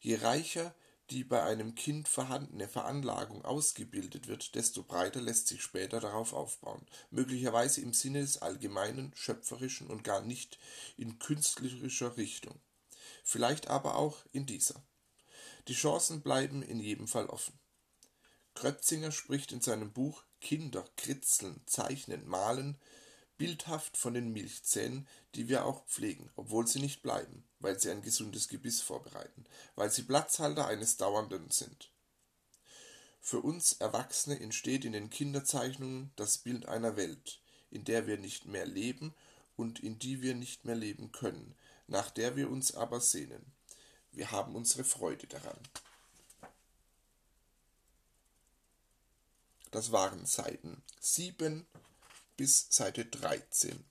Je 0.00 0.16
reicher 0.16 0.74
die 1.10 1.22
bei 1.22 1.42
einem 1.42 1.74
Kind 1.74 2.08
vorhandene 2.08 2.66
Veranlagung 2.66 3.44
ausgebildet 3.44 4.26
wird, 4.26 4.54
desto 4.54 4.82
breiter 4.82 5.20
lässt 5.20 5.48
sich 5.48 5.60
später 5.60 6.00
darauf 6.00 6.32
aufbauen, 6.32 6.86
möglicherweise 7.10 7.82
im 7.82 7.92
Sinne 7.92 8.22
des 8.22 8.40
allgemeinen, 8.40 9.12
schöpferischen 9.14 9.88
und 9.88 10.02
gar 10.02 10.22
nicht 10.22 10.58
in 10.96 11.18
künstlerischer 11.18 12.16
Richtung 12.16 12.58
vielleicht 13.24 13.68
aber 13.68 13.96
auch 13.96 14.18
in 14.30 14.46
dieser. 14.46 14.80
Die 15.66 15.74
Chancen 15.74 16.20
bleiben 16.20 16.62
in 16.62 16.78
jedem 16.78 17.08
Fall 17.08 17.26
offen. 17.26 17.58
Krötzinger 18.54 19.10
spricht 19.10 19.50
in 19.50 19.60
seinem 19.60 19.92
Buch 19.92 20.22
Kinder 20.40 20.84
kritzeln, 20.96 21.60
zeichnen, 21.66 22.26
malen 22.28 22.78
bildhaft 23.36 23.96
von 23.96 24.14
den 24.14 24.32
Milchzähnen, 24.32 25.06
die 25.34 25.48
wir 25.48 25.64
auch 25.64 25.84
pflegen, 25.86 26.30
obwohl 26.36 26.66
sie 26.66 26.80
nicht 26.80 27.02
bleiben, 27.02 27.44
weil 27.60 27.78
sie 27.78 27.90
ein 27.90 28.02
gesundes 28.02 28.48
Gebiss 28.48 28.80
vorbereiten, 28.80 29.44
weil 29.74 29.90
sie 29.90 30.02
Platzhalter 30.02 30.66
eines 30.66 30.96
Dauernden 30.96 31.50
sind. 31.50 31.90
Für 33.20 33.40
uns 33.40 33.72
Erwachsene 33.74 34.38
entsteht 34.38 34.84
in 34.84 34.92
den 34.92 35.10
Kinderzeichnungen 35.10 36.12
das 36.16 36.38
Bild 36.38 36.66
einer 36.66 36.96
Welt, 36.96 37.40
in 37.70 37.84
der 37.84 38.06
wir 38.06 38.18
nicht 38.18 38.46
mehr 38.46 38.66
leben 38.66 39.14
und 39.56 39.80
in 39.80 39.98
die 39.98 40.22
wir 40.22 40.34
nicht 40.34 40.64
mehr 40.64 40.76
leben 40.76 41.10
können, 41.10 41.54
nach 41.86 42.10
der 42.10 42.36
wir 42.36 42.50
uns 42.50 42.74
aber 42.74 43.00
sehnen. 43.00 43.44
Wir 44.12 44.30
haben 44.30 44.54
unsere 44.54 44.84
Freude 44.84 45.26
daran. 45.26 45.58
Das 49.70 49.90
waren 49.90 50.24
Seiten 50.24 50.82
7 51.00 51.66
bis 52.36 52.68
Seite 52.70 53.06
13. 53.06 53.84